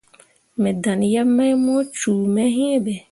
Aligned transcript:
Me 0.61 0.69
dan 0.83 1.01
yeb 1.13 1.27
mai 1.35 1.53
mu 1.63 1.75
cume 1.97 2.43
iŋ 2.65 2.71
be. 2.83 2.93